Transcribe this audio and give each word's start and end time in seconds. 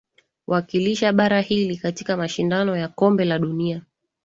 wakilisha 0.47 1.13
bara 1.13 1.41
hili 1.41 1.77
katika 1.77 2.17
mashindano 2.17 2.77
ya 2.77 2.87
kombe 2.87 3.25
la 3.25 3.39
dunia 3.39 3.81